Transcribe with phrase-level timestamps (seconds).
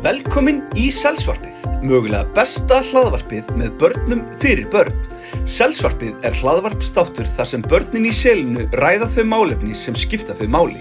[0.00, 4.94] Velkomin í Selsvarpið, mögulega besta hlaðvarpið með börnum fyrir börn.
[5.44, 10.80] Selsvarpið er hlaðvarpstáttur þar sem börnin í selinu ræða þau málefni sem skipta þau máli.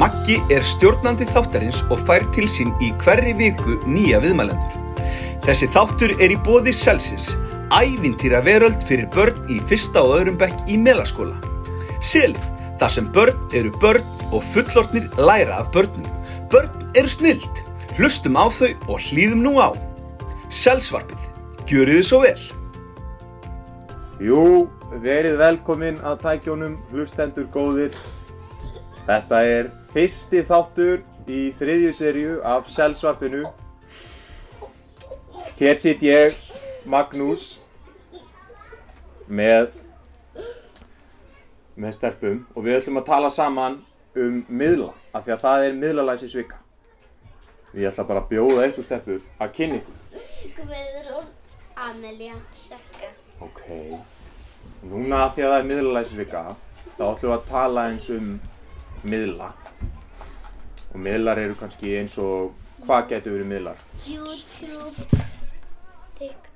[0.00, 5.04] Maggi er stjórnandi þáttarins og fær til sín í hverri viku nýja viðmælendur.
[5.44, 7.34] Þessi þáttur er í bóði Selsins,
[7.76, 11.36] ævintýra veröld fyrir börn í fyrsta og öðrum bekk í melaskóla.
[12.00, 12.48] Selið,
[12.80, 16.08] þar sem börn eru börn og fullornir læra af börnum.
[16.48, 17.66] Börn eru snild.
[17.96, 19.72] Hlustum á þau og hlýðum nú á.
[20.52, 21.22] Selsvarpið,
[21.64, 22.42] gjöru þið svo vel.
[24.20, 24.40] Jú,
[25.00, 27.96] verið velkomin að tækjónum, hlustendur góðir.
[29.06, 33.46] Þetta er fyrsti þáttur í þriðju serju af Selsvarpinu.
[35.56, 36.36] Hér sitt ég,
[36.84, 37.62] Magnús,
[39.24, 39.72] með,
[41.80, 43.80] með stelpum og við ætlum að tala saman
[44.20, 46.60] um miðla, af því að það er miðlalæsi svika.
[47.76, 49.96] Ég ætla bara að bjóða ykkur stelpur að ykkur.
[50.56, 51.26] Guðrún,
[51.86, 53.10] Amelía, Selka.
[53.44, 53.60] Ok,
[54.88, 56.42] núna því að það er miðlalæsvika
[56.96, 58.30] þá ætlum við að tala eins um
[59.12, 59.50] miðla
[60.86, 62.54] og miðlar eru kannski eins og
[62.86, 63.82] hvað getur verið miðlar?
[64.08, 65.20] YouTube,
[66.16, 66.48] Tik,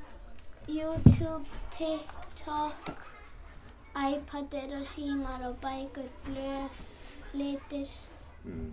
[0.73, 1.45] YouTube,
[1.77, 2.95] TikTok,
[4.09, 6.81] iPadir og símar og bækur, blöð,
[7.37, 7.89] litir
[8.41, 8.71] Mm,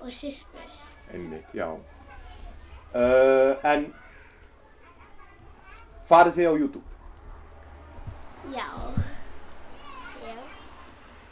[0.00, 0.91] og sýspurs.
[1.10, 3.88] Einmitt, já uh, En
[6.08, 6.84] farið þið á YouTube?
[8.52, 8.68] Já.
[10.22, 10.36] Já.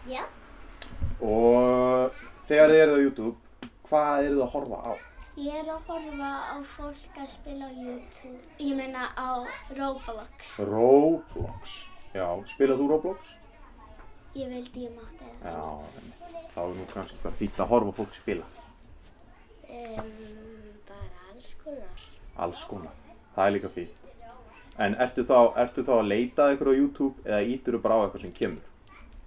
[0.08, 0.24] Já.
[1.20, 2.16] og
[2.48, 3.36] þegar þið eruð á YouTube
[3.90, 4.92] hvað eruð að horfa á?
[5.40, 8.40] Ég er að horfa á fólk að spila á YouTube.
[8.58, 9.46] Ég meina á
[9.78, 10.56] Roblox.
[10.58, 11.76] Roblox
[12.10, 13.36] Já, spilað þú Roblox?
[14.34, 15.52] Ég vildi ég mátti það.
[15.52, 18.48] Já, þá er nú kannski bara fýtt að horfa fólk spila
[19.70, 20.10] Um,
[20.88, 21.94] bara alls konar.
[22.36, 22.94] alls konar,
[23.36, 23.96] það er líka fínt
[24.80, 27.94] en ertu þá, ertu þá að leita að ykkur á YouTube eða ítur þú bara
[27.94, 28.64] á eitthvað sem kemur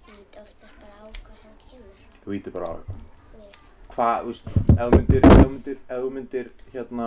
[0.08, 1.96] veit oftast bara á hvað sem kemur.
[2.24, 2.98] þú ítur bara á eitthvað
[3.40, 3.52] Ég.
[3.94, 7.06] hvað, þú veist, ef þú myndir ef þú myndir, ef þú myndir hérna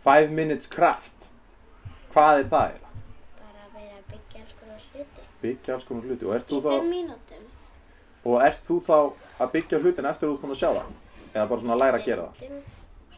[0.04, 1.28] 5 minutes craft
[2.14, 2.88] hvað er það eiginlega?
[3.40, 5.22] Bara að vera að byggja alls konar hluti.
[5.42, 7.44] Byggja alls konar hluti og ert Í þú þá, fimm mínútum.
[8.24, 8.96] og ert þú þá
[9.44, 10.92] að byggja hlutin eftir að þú ert búin að sjá það
[11.34, 12.62] eða bara svona að læra að gera það Stundum.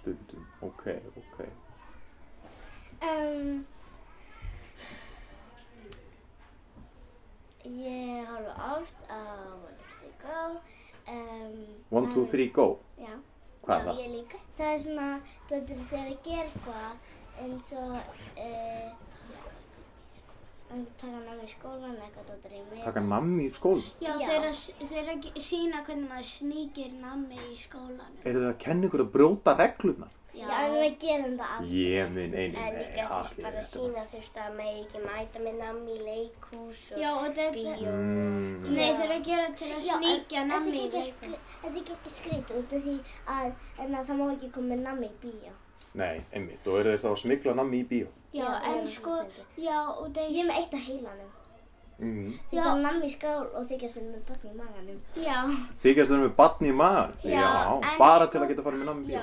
[0.03, 0.85] stundum, ok,
[1.25, 1.39] ok
[3.03, 3.65] Um,
[7.65, 9.13] ég horfa oft á
[9.51, 10.71] One, Two, Three, Go.
[11.09, 13.15] Um, 1, 2, 3, go Já.
[13.65, 13.99] Hvað er Já, það?
[14.03, 14.39] ég líka.
[14.59, 15.09] Það er svona,
[15.51, 16.93] þetta er þegar ég ger eitthvað
[17.43, 17.99] eins og uh,
[18.43, 19.12] um,
[21.03, 22.81] taka námi í skólan eitthvað, þetta er í mig.
[22.85, 24.49] taka nammi í skóla Já, þeir
[24.93, 28.19] þeir að sína hvernig maður sníkir nammi í skólanum.
[28.25, 30.19] eru þið að kenna ykkur að brjóta reglurnar?
[30.33, 31.73] Já, en við gerum það alltaf.
[31.77, 33.73] Ég minn einu En líka þú veist allir bara að þetta.
[33.73, 37.51] sína veist að maður ekki mæta með nammi í leikhús og Já, og þetta...
[37.53, 37.91] bíó.
[37.93, 41.37] Mm, Nei, þeir eru að gera til að Já, en sníkja nammi í Þetta leikum.
[41.69, 42.97] er ekki skrít út af því
[43.37, 43.53] að,
[43.85, 45.53] en að það má ekki koma með nammi í bíó.
[46.01, 48.09] Nei, einmitt, og eru þeir þá að smigla nammi í bíó?
[48.33, 49.15] Já, Já, en sko,
[49.61, 50.29] já, og þeir...
[50.33, 51.31] Ég er með eitt á heilanum.
[52.03, 52.31] Mm.
[52.51, 55.03] Þú veist að nammi í skál og þykjast þeim með barni í maganum.
[55.23, 55.37] Já,
[55.85, 57.13] Þykjast þeir með batni í maður?
[57.29, 59.23] Já, en bara sko- til að geta farið með nammi í já.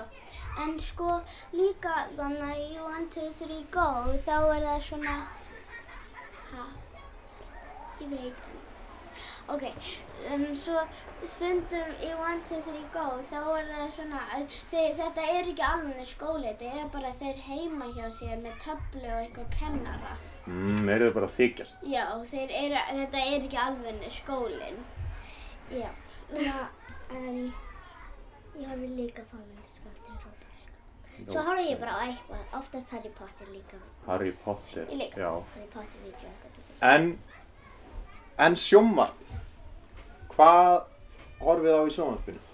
[0.64, 1.18] En sko,
[1.58, 3.88] líka þannig að í One, Two, Three, Go,
[4.28, 5.18] þá er það svona...
[6.54, 6.64] Hæ?
[8.00, 8.46] Ég veit.
[9.50, 9.64] Ok,
[10.34, 10.84] um, svo
[11.26, 14.24] stundum í One, Two, Three, Go, þá er það svona...
[14.72, 19.08] Þeir, þetta er ekki alveg skóli, þetta er bara þeir heima hjá sér með töflu
[19.08, 20.14] og eitthvað kennara.
[20.46, 21.88] Mm, eru þeir bara að þykjast?
[21.92, 24.80] Já, þeir eru, þetta er ekki alveg skólinn.
[25.70, 25.90] Já.
[27.10, 27.52] En
[28.60, 30.64] ég horfi líka þá með skapti Roblox.
[31.20, 33.82] Svo horfi ég bara á eitthvað, oftast Harry Potter líka.
[34.08, 35.32] Harry Potter, já.
[35.56, 36.72] Harry Potter vídeo eitthvað.
[36.90, 37.10] En,
[38.40, 39.34] en sjónvarpið,
[40.36, 40.78] hvað
[41.44, 42.46] horfið á í sjónvarpinu?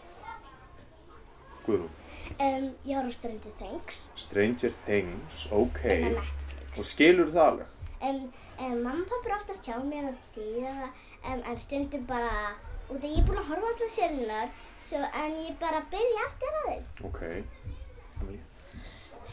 [1.66, 1.94] Guðrún,
[2.40, 4.00] Um, ég horfi á Stranger Things.
[4.16, 5.84] Stranger Things, ok.
[5.86, 6.80] En á Netflix.
[6.80, 7.68] Og skilur það alveg?
[8.02, 8.18] En,
[8.60, 10.90] en mamma og pappa er oftast hjá mér og það,
[11.32, 12.52] en, en stundum bara,
[12.90, 14.52] út af ég er búin að horfa sérlunar,
[14.90, 16.84] svo en ég bara byrja eftir að þeim.
[17.08, 17.22] Ok.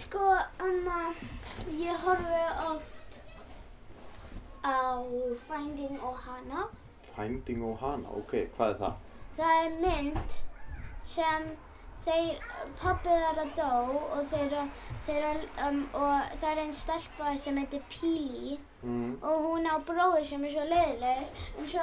[0.05, 0.29] Sko,
[0.63, 1.01] Anna,
[1.75, 3.02] ég horfi oft á
[5.49, 6.67] Finding Ohana.
[7.17, 8.95] Finding Ohana, ok, hvað er það?
[9.37, 10.37] Það er mynd
[11.05, 11.47] sem
[12.05, 12.43] þeir,
[12.81, 13.71] pabbi þeirra dó
[14.19, 14.65] og þeirra,
[15.07, 15.33] þeirra,
[15.69, 19.19] um, og það er einn stelpa sem heitir Píli Mm.
[19.23, 21.83] og hún á bróður sem er svo leiðilegur en svo,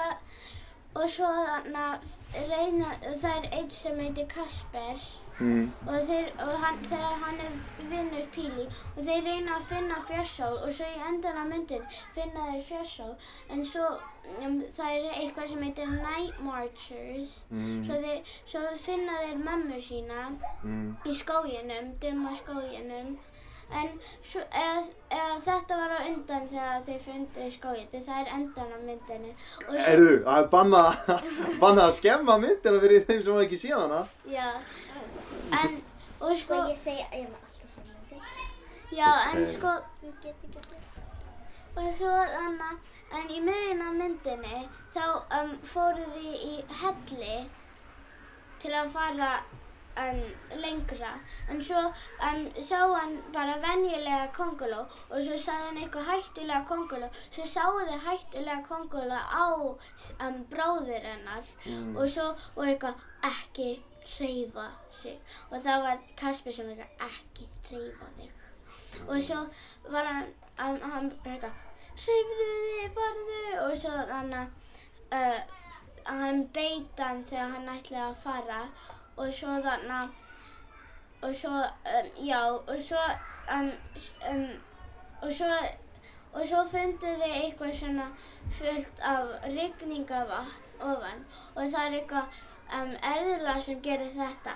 [1.00, 1.86] og svo þarna
[2.50, 2.90] reyna,
[3.22, 5.00] það er einn sem heitir Kasper
[5.40, 5.72] Mm.
[5.88, 7.54] og, þeir, og hann, þegar hann er
[7.90, 8.66] vinnur Píli
[8.98, 13.14] og þeir reyna að finna fjársál og svo í endan á myndin finna þeir fjársál
[13.50, 13.86] en svo
[14.44, 17.84] um, það er eitthvað sem heitir Night Marchers Mm.
[17.88, 18.20] svo, þeir,
[18.52, 20.28] svo finna þeir mömmu sína
[20.64, 20.98] Mm.
[21.06, 23.16] í skóginum, dimma skóginum
[23.72, 23.90] en
[24.26, 24.84] svo, eða,
[25.14, 29.34] eða þetta var á undan þegar þeir fundu í skógin það er endan á myndinni
[29.34, 31.12] og svo, Erðu, það er bannað
[31.62, 34.02] banna að skemma myndina fyrir þeim sem hafa ekki séð hana.
[34.26, 34.48] já,
[35.62, 35.78] en
[36.20, 38.26] og Sko sko, ég segja, ég er alltaf fórmyndin.
[38.98, 39.54] já, en Ok.
[39.54, 40.76] sko Ég get ekki þetta.
[41.80, 44.64] Og svo þannig, en í miðjun af myndinni
[44.96, 45.04] þá
[45.40, 47.38] um, fóru þið í helli
[48.60, 49.30] til að fara
[49.98, 50.22] um,
[50.62, 51.12] lengra.
[51.50, 51.82] En svo
[52.30, 57.12] um, sá hann bara venjulega konguló og svo sagði hann eitthvað hættulega konguló.
[57.30, 61.54] Svo sáu þið hættulega konguló á um, bróðir hennar
[61.96, 63.70] og svo voru eitthvað ekki
[64.18, 65.20] hreyfa sig.
[65.52, 68.36] Og það var Kasper sem eitthvað ekki hreyfa þig.
[69.08, 69.44] Og svo
[69.94, 71.56] var hann, hann, hann eitthvað,
[72.00, 75.56] hreyfðu þig, farðu, og svo þannig að uh,
[76.10, 78.60] hann beit hann þegar hann ætlaði að fara
[79.20, 80.18] og svo þannig
[81.22, 83.04] og svo, um, já, og svo,
[83.56, 83.72] um,
[84.32, 84.48] um,
[85.22, 85.52] og svo,
[86.34, 88.08] og svo fundu þið eitthvað svona
[88.56, 91.24] fullt af rigningavatn ofan
[91.56, 92.42] og það er eitthvað
[93.12, 94.56] erðla sem gerir þetta.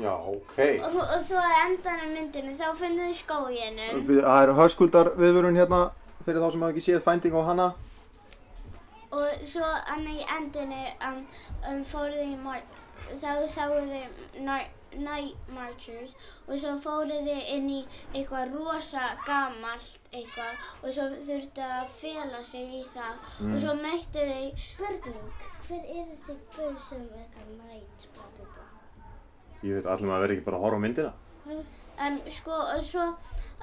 [0.00, 0.58] Já, ok.
[0.84, 4.00] Og, og svo að endan á myndinu þá finnum við skóginum.
[4.10, 5.82] Það er höskuldar viðvörun hérna
[6.24, 7.68] fyrir þá sem hafa ekki séð Finding á hana.
[9.14, 11.22] Og svo annað í endinu um,
[11.70, 12.64] um, fóruð þið í mar
[13.22, 16.12] þá sáu þið nar- Night Marchers
[16.46, 17.80] og svo fóruð þið inn í
[18.14, 23.18] eitthvað rosa gamalt eitthvað og svo þurftu að fela sig í það
[23.50, 25.28] og svo mættu þið Spurning,
[25.66, 28.66] hver er þessi guð sem er eitthvað nætt, bla bla bla.
[29.66, 31.12] Ég veit allir maður verður ekki bara að horfa á myndina.
[31.98, 33.04] En sko, og svo,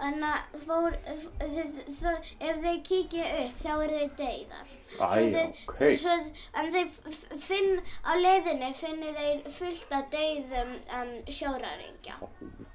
[0.02, 0.96] að fór,
[1.40, 4.72] ef þeir kíkja upp, þá eru þeir deyðar.
[4.94, 5.82] Æ, Svo þeir- ok.
[6.02, 6.16] Svo,
[6.60, 12.18] en þeir finn, á leiðinni finnir þeir fullt af deyðum um, sjóraringja.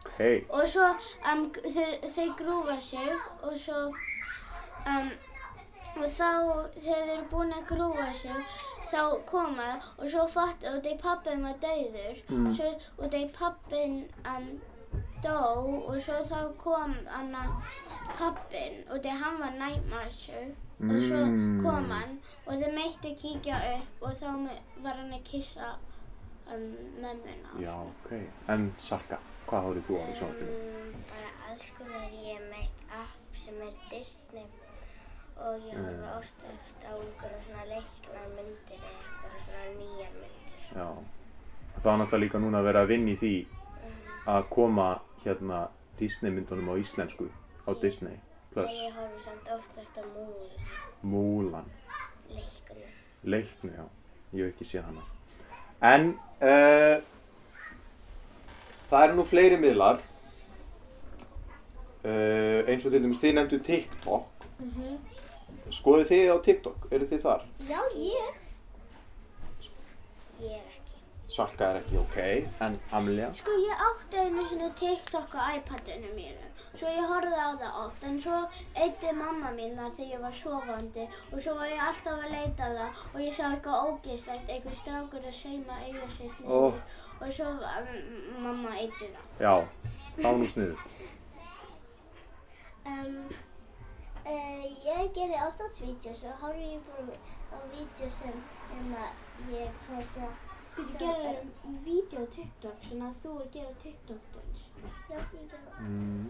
[0.06, 0.20] Ok.
[0.50, 0.88] Og svo,
[1.32, 3.12] um, þeir, þeir grúfa sig
[3.42, 3.82] og svo,
[4.86, 5.10] um,
[5.98, 6.30] og þá,
[6.78, 8.56] þegar þeir eru búin að grúfa sig,
[8.92, 9.68] þá koma
[9.98, 12.52] og svo fatt út í pappin var deyður, Mm.
[12.54, 14.60] svo út í pappin um,
[15.24, 15.36] dó
[15.88, 17.42] og svo þá kom anna
[18.18, 20.48] pappin og því hann var Night Marcher
[20.80, 21.62] og svo Mm.
[21.64, 24.48] kom hann og þau meitti kíkja upp og þá
[24.84, 25.72] var hann að kissa
[26.52, 27.50] um, mömmuna.
[27.60, 28.12] Já, ok.
[28.48, 29.18] En Salka,
[29.48, 30.54] hvað horfið þú á í sjónvarpinu?
[30.54, 34.46] Um, bara alls konar ég er með eitt app sem er Disney
[35.38, 40.64] og ég horfa oft eftir á einhverja svona leikla myndir eða einhverja svona nýjar myndir.
[40.78, 40.88] Já.
[41.82, 43.34] Það er náttúrulega líka núna að vera að vinna í því
[44.28, 44.88] að koma
[45.28, 45.60] hérna
[46.00, 47.28] Disney myndunum á íslensku
[47.68, 48.78] á Disney En Plus.
[48.86, 50.48] ég horfi samt oftast á múl,
[51.02, 51.66] Múlan.
[52.28, 52.90] leikunum.
[53.24, 53.84] Leiknu, já.
[54.32, 55.02] Ég hef ekki séð hana.
[55.92, 56.08] En
[56.42, 56.96] uh,
[58.90, 60.00] það eru nú fleiri miðlar.
[62.04, 64.46] Uh, eins og til dæmis þið nefndu TikTok.
[65.78, 66.88] Skoðið þið á TikTok?
[66.94, 67.46] Eru þið þar?
[67.68, 68.40] Já, ég.
[70.40, 70.67] Ég er.
[71.38, 72.16] Salka er ekki ok,
[72.66, 73.28] en Amelia?
[73.38, 78.06] Sko ég átti einu sinni TikTok á iPadinu mínu, svo ég horfði á það oft,
[78.08, 78.38] en svo
[78.74, 82.66] eitti mamma mín það þegar ég var sofandi og svo var ég alltaf að leita
[82.66, 86.98] að það og ég sá eitthvað ógeðslegt, eitthvað strákur að sauma auga sitt niður Ó.
[87.20, 87.94] og svo um,
[88.48, 89.30] mamma eitti það.
[89.46, 89.54] Já,
[90.18, 90.84] þá nú sniður.
[92.88, 93.16] Um,
[94.26, 97.22] uh, ég gerir oftast vídeos og horfi ég bara
[97.54, 100.47] á vídeos sem að ég hvort að
[100.78, 101.38] Þú gerir
[101.84, 104.60] vídeo á TikTok, svona að þú að gera TikTok-dans.
[105.10, 105.80] Já, ég ger það.
[105.88, 106.28] Mm.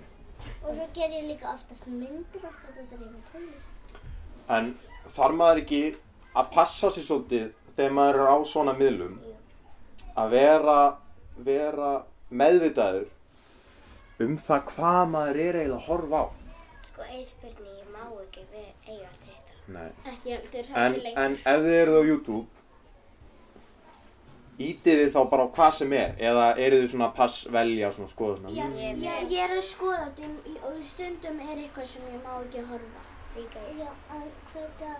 [0.64, 3.96] Og svo ger ég líka oftast myndir okkar þetta er yfir tónlist.
[4.56, 4.70] En
[5.16, 5.82] þarf maður ekki
[6.38, 9.34] að passa sér svolítið þegar maður er á svona miðlum Jú.
[10.18, 10.78] að vera,
[11.50, 11.90] vera
[12.30, 13.08] meðvitaður
[14.24, 16.26] um það hvað maður er eiginlega að horfa á?
[16.88, 19.58] Sko, einn spurning, ég má ekki við eiga þetta.
[19.76, 19.90] Nei.
[20.12, 21.22] Ekki heldur, En, ekki lengur.
[21.24, 22.46] en ef þið eruð á YouTube,
[24.58, 27.90] ítið þið þá bara á hvað sem er eða eru þið svona að pass velja
[27.94, 28.50] svona skoðuna?
[28.50, 30.22] Já, Ég er ég, ég er að skoða þetta
[30.52, 33.02] í- og stundum er eitthvað sem ég má ekki horfa.
[33.36, 33.78] Líka ég.
[33.78, 34.22] Já, en
[34.52, 34.90] hvita,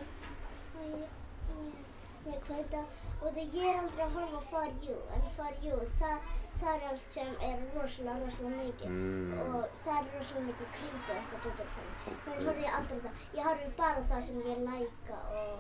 [2.29, 2.83] ég, hvita,
[3.23, 6.19] og það ég er aldrei að horfa For You, en For You, það,
[6.61, 9.39] það er allt sem er rosalega, rosalega mikið Mm.
[9.43, 12.19] og það er rosalega mikið kringu eitthvað dóttur svona.
[12.27, 13.15] Þannig horfði ég aldrei það.
[13.39, 15.59] Ég horfði bara það sem ég læka og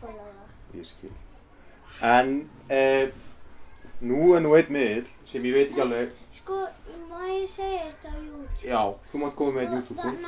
[0.00, 0.48] followa.
[0.74, 1.12] Ég skil.
[2.00, 3.08] En eh,
[4.00, 6.56] nú er nú einn miðl sem ég veit ekki alveg, Sko,
[7.10, 8.64] má ég segja þetta á YouTube?
[8.66, 8.80] já,
[9.12, 10.00] þú mátt koma með einn YouTube.
[10.02, 10.26] Þannig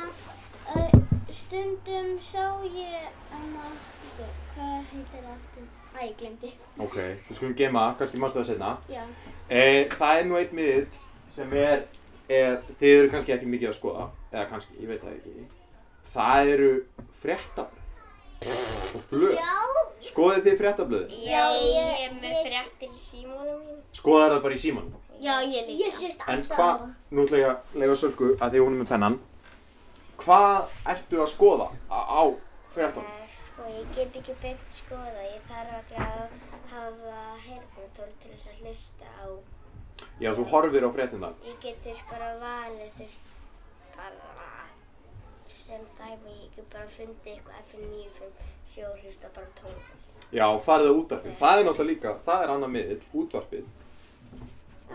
[0.75, 5.67] að stundum sá ég, veitu, hvað heitir það aftur?
[5.95, 6.53] Æ, ég glemdi.
[6.83, 8.71] Ok, við skulum gema, kannski mannstu það setna.
[8.91, 9.03] Já.
[9.49, 10.87] Eh, það er nú einn miðl
[11.35, 11.85] sem er,
[12.29, 15.47] er, þið eru kannski ekki mikið að skoða, eða kannski, ég veit það ekki.
[16.15, 16.71] Það eru
[17.23, 19.35] fréttablöð og blöð.
[19.35, 19.74] Já.
[20.05, 21.15] Skoðið þið fréttablöðin?
[21.25, 23.79] Já, ég er með fréttir í símónum mín.
[23.97, 24.89] Skoðið það bara í síman.
[25.25, 25.79] Já, ég líka.
[25.85, 26.85] Ég hlust En alltaf hvað, á.
[27.15, 29.17] nú ætla ég að lega sölku að því hún er með pennan.
[30.21, 32.21] Hvað ertu að skoða á, á
[32.75, 33.11] fréttunum?
[33.11, 35.21] Eh, Sko, ég get ekki beint skoða.
[35.25, 36.33] Ég þarf ekki að
[36.75, 39.27] hafa heyrnatól til þess að hlusta á.
[40.19, 41.33] Já, þú horfir á fréttunar.
[41.47, 43.31] Ég get þú veist bara valið veist
[43.95, 44.33] bara
[45.65, 46.35] sem dæmi.
[46.43, 50.21] Ég get bara fundið eitthvað F957 og hlusta bara tónlist.
[50.33, 51.35] Já, farið á útvarpið.
[51.41, 53.73] Það er náttúrulega líka, það er annað miðl, útvarpið.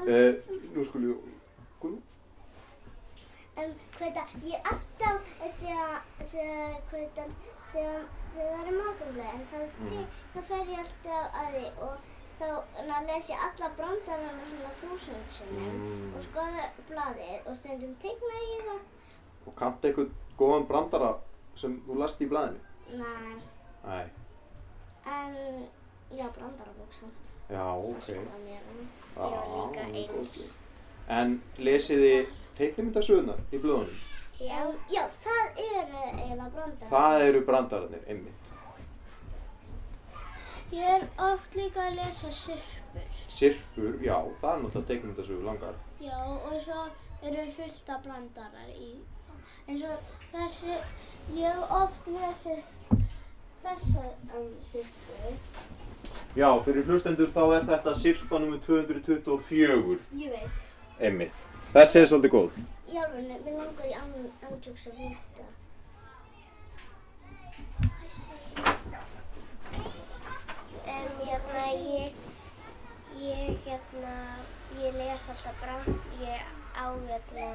[0.00, 1.36] Uh, nú skulum við?
[3.60, 5.96] En hvað það, ég alltaf þegar,
[6.30, 7.34] þegar, það, þegar,
[7.72, 10.06] þegar það er morgunlega, en þá, mm.
[10.34, 12.08] þá fer ég alltaf að því og
[12.40, 16.14] þá les ég alla brandarana svona þúsund sinnum Mm.
[16.16, 18.80] og skoða blaðið og stundum tegna ég það.
[19.46, 21.12] Og kanntu einhvern góðan brandara
[21.60, 22.60] sem þú last í blæðinu?
[22.98, 23.36] Nei,
[23.84, 24.06] Nei.
[25.06, 25.36] en
[26.10, 27.32] já, brandarabók samt.
[27.50, 28.00] Já, ok.
[28.06, 28.88] Salka mér hann.
[29.16, 30.36] Já, líka eins.
[31.10, 34.06] En lesið þið teiknumyndasöðunar í blöðunum?
[34.40, 36.90] Já, Já, það eru eiginlega brandarar.
[36.94, 38.46] Það eru brandararnir, einmitt.
[40.70, 43.16] Ég er oft líka að lesa sirpur.
[43.28, 45.78] Sirpur, já, það er náttúrulega teiknumyndasögur langar.
[46.00, 46.84] Já, og svo
[47.26, 48.90] eru fullt af brandarar í
[49.68, 50.78] eins og þessi,
[51.36, 52.62] ég hef oft lesið
[53.62, 54.04] þessa
[54.38, 55.34] um, sirpu.
[56.36, 58.58] Já, fyrir hlustendur þá er þetta sirpa nr.
[58.66, 59.98] 224.
[60.20, 60.68] Ég veit.
[61.00, 61.48] Einmitt.
[61.74, 62.60] Þessi er svolítið góð.
[62.90, 65.48] Í alveg, við langar í andjóks að vita.
[70.90, 72.16] um, hérna ég,
[73.20, 74.14] ég hérna,
[74.80, 76.42] ég les alltaf brand, ég
[76.74, 77.50] á hérna,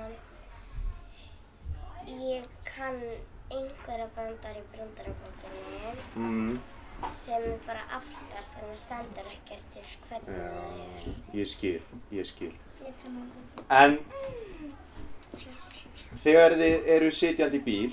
[2.08, 3.00] ég kann
[3.52, 6.60] einhverja brandar í brandarabókinni Mm,
[7.22, 10.46] sem er bara aftast þannig að stendur ekkert til hvernig það
[10.86, 11.04] er.
[11.40, 11.82] ég skil,
[12.12, 12.54] ég skil.
[12.86, 13.66] Ég kann alveg.
[13.70, 13.92] En
[16.24, 17.92] þegar þið eru sitjandi í bíl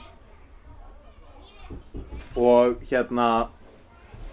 [2.37, 3.29] og hérna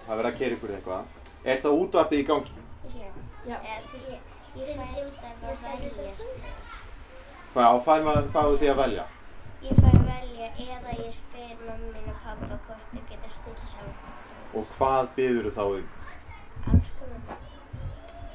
[0.06, 1.04] það verður að kera ykkur eitthvað,
[1.46, 2.54] er það útvarpið í gangi?
[2.96, 3.10] Já.
[3.50, 3.58] Já.
[3.60, 4.10] Eða þú veist,
[4.56, 6.14] ég fæ alltaf að velja.
[7.54, 9.06] Hvað maður fáið því að velja?
[10.40, 13.96] Ég eða ég spyr mammin og pappa hvort þau geta stilt saman.
[14.56, 15.90] Og hvað byður þá um?
[16.72, 17.42] Alls konar.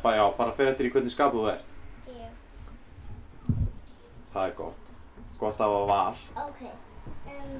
[0.03, 1.73] Bara, já, bara fyrir eftir í hvernig skapu þú ert.
[2.11, 2.27] Já.
[4.35, 4.91] Það er gott.
[5.39, 6.21] Gott að hafa val.
[6.43, 6.61] Ok.
[7.33, 7.57] Um,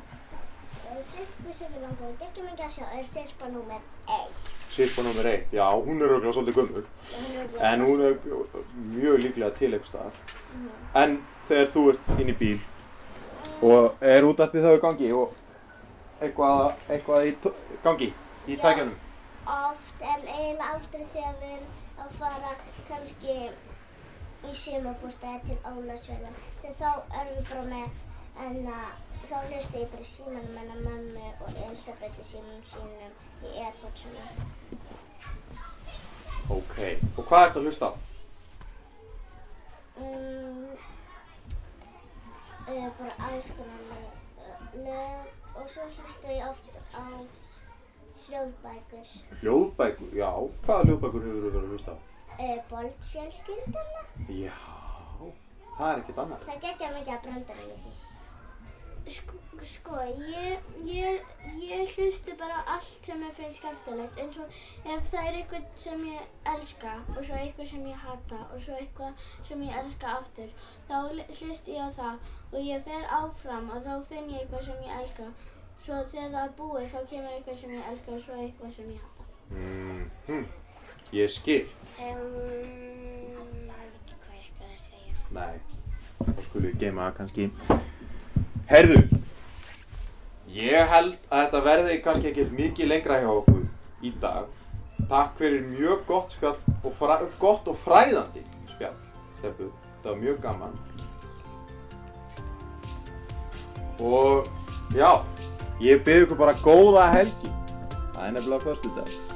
[1.15, 3.81] sirpu sem við langar að gegja mikið að sjá er sirpa númer
[4.19, 4.45] 1.
[4.77, 5.31] Sirpa nr.
[5.33, 6.85] 1, já, hún er auðvitað svolítið gömul.
[7.71, 8.21] En hún er
[8.93, 10.23] mjög líklega til einhver staðar.
[11.01, 12.63] En þegar þú ert inn í bíl
[13.65, 15.35] og er útvarpið þá í gangi og
[16.21, 17.35] eitthvað, eitthvað í
[17.85, 18.11] gangi
[18.47, 18.97] í tækjanum.
[19.55, 22.53] Oft en eiginlega aldrei þegar við erum að fara
[22.89, 23.39] kannski
[24.45, 26.33] í sumarbústæði til Ólasjöla.
[26.63, 26.91] Þegar þá
[27.21, 28.03] erum við bara með
[28.45, 28.89] en að
[29.29, 33.13] þá hlusta ég bara símanum hennar mömmu og Elisabeth í símanum sínum
[33.45, 34.25] í Airpodsuna.
[36.53, 36.77] Ok.
[37.17, 37.93] Og hvað ertu að hlusta á?
[39.95, 40.34] Mm,
[42.75, 43.81] uh, bara alls konar
[44.87, 47.05] lög, og svo hlusta ég oft á
[48.25, 49.13] hljóðbækur.
[49.43, 50.31] Hljóðbækur, já.
[50.67, 51.99] Hvaða hljóðbækur hefur þú verið að hlusta á?
[52.35, 54.03] Uh, Bolt-fjölskyldana.
[54.29, 54.57] Já,
[55.77, 56.49] það er ekkert annað.
[56.49, 57.95] Það geggja mikið að brandarum í því.
[59.05, 59.37] Sko,
[59.69, 59.97] sko
[60.33, 60.59] ég,
[60.89, 61.25] ég,
[61.61, 64.55] ég hlusti bara allt sem ég finnst skemmtilegt eins og
[64.95, 68.79] ef það er eitthvað sem ég elska og svo eitthvað sem ég hata og svo
[68.79, 70.55] eitthvað sem ég elska aftur
[70.89, 70.97] þá
[71.41, 72.17] hlusti ég á það
[72.55, 75.29] og ég fer áfram og þá finn ég eitthvað sem ég elska
[75.85, 78.95] svo þegar það er búið þá kemur eitthvað sem ég elska og svo eitthvað sem
[78.97, 79.13] ég hata
[79.51, 80.45] Mm, hm.
[81.13, 81.67] Ég skil.
[82.01, 85.13] Um, ég veit ekki hvað ég ætti að segja.
[85.37, 85.59] Nei,
[86.25, 87.45] þá skulum við geima það kannski.
[88.65, 89.03] Herðu,
[90.49, 93.61] ég held að þetta verði kannski ekkert mikið lengra hjá okkur
[94.01, 94.47] í dag.
[95.11, 98.41] Takk fyrir mjög gott spjall og fræ, gott og fræðandi
[98.73, 98.97] spjall.
[99.39, 99.69] steppu.
[100.01, 100.81] Það var mjög gaman.
[104.01, 104.49] Og
[104.97, 105.13] já,
[105.85, 107.53] ég byrði ykkur bara góða helgi.
[108.15, 109.34] Það er nefnilega föstudag.